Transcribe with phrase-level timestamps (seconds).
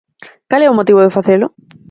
[0.49, 1.47] ¿Cal é o motivo de facelo?